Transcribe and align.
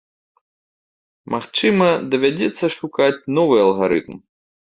Магчыма, 1.33 1.89
давядзецца 2.15 2.65
шукаць 2.77 3.23
новы 3.39 3.55
алгарытм. 3.67 4.15